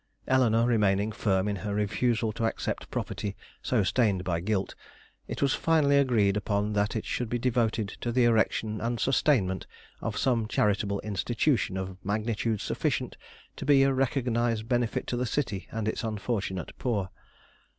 Eleanore, 0.27 0.65
remaining 0.65 1.11
firm 1.11 1.47
in 1.47 1.57
her 1.57 1.75
refusal 1.75 2.31
to 2.33 2.43
accept 2.45 2.89
property 2.89 3.35
so 3.61 3.83
stained 3.83 4.23
by 4.23 4.39
guilt, 4.39 4.73
it 5.27 5.43
was 5.43 5.53
finally 5.53 5.95
agreed 5.95 6.35
upon 6.35 6.73
that 6.73 6.95
it 6.95 7.05
should 7.05 7.29
be 7.29 7.37
devoted 7.37 7.87
to 7.87 8.11
the 8.11 8.23
erection 8.25 8.81
and 8.81 8.99
sustainment 8.99 9.67
of 10.01 10.17
some 10.17 10.47
charitable 10.47 10.99
institution 11.01 11.77
of 11.77 12.03
magnitude 12.03 12.59
sufficient 12.61 13.15
to 13.55 13.63
be 13.63 13.83
a 13.83 13.93
recognized 13.93 14.67
benefit 14.67 15.05
to 15.05 15.15
the 15.15 15.27
city 15.27 15.67
and 15.71 15.87
its 15.87 16.03
unfortunate 16.03 16.71
poor. 16.79 17.09